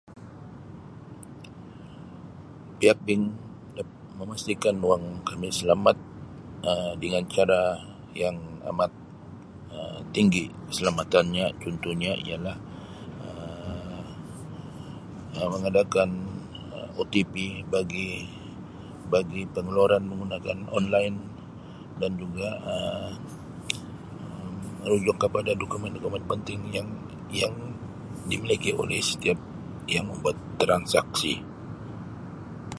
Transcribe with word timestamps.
Tiap 2.79 2.97
bank 3.07 3.23
memastikan 4.19 4.75
wang 4.89 5.03
kami 5.29 5.47
selamat 5.59 5.97
Um 6.69 6.91
dengan 7.03 7.23
cara 7.35 7.61
yang 8.21 8.37
amat 8.71 8.91
Um 9.75 9.99
tinggi 10.15 10.45
keselamatannya 10.67 11.45
ialah 12.27 12.57
Um 15.41 15.47
mengadakan 15.53 16.09
Um 16.75 16.89
OTP 17.01 17.33
bagi-bagi 17.75 19.43
pengeluaran 19.55 20.03
menggunakan 20.11 20.57
online 20.77 21.17
dan 22.01 22.11
juga 22.21 22.49
Um 22.73 23.11
rujuk 24.89 25.17
kepada 25.23 25.51
dokumen-dokumen 25.61 26.23
penting 26.31 26.61
yang-yang 26.77 27.53
dimiliki 28.29 28.71
oleh 28.81 28.97
setiap 29.09 29.37
yang 29.93 30.05
membuat 30.09 30.33
transaksi. 30.61 31.33